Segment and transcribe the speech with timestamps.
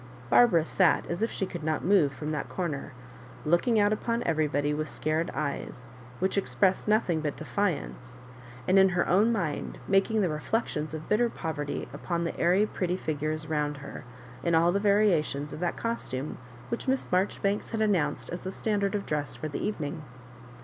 [0.31, 2.93] Bar bara sat as if she could not move from that' cor ner,
[3.45, 8.17] looking out upon everybody with scared eyes, which expressed nothing but deflance,
[8.67, 12.97] and in her own mind making the reflections of bitter poverty upon the airy pretty
[12.97, 14.03] figures round her,
[14.41, 16.39] in all the variations of that costume
[16.69, 20.01] which Miss Marjoribanks had announced as the standard of dress for the evening.